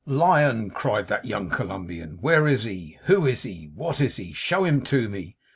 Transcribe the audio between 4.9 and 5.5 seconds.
me.